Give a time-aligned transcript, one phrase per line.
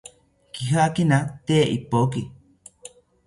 [0.53, 2.21] Kijakina tee ipoki